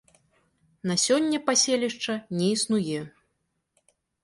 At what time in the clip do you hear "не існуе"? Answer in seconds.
2.41-2.99